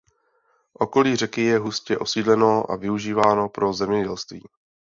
[0.73, 4.43] Okolí řeky je hustě osídleno a využíváno pro zemědělství.